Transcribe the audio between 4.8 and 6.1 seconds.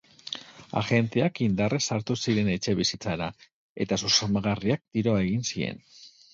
tiro egin zien.